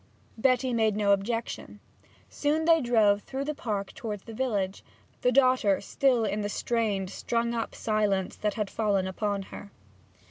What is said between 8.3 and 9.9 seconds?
that had fallen upon her.